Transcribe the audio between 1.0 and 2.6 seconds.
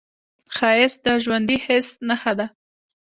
د ژوندي حس نښه ده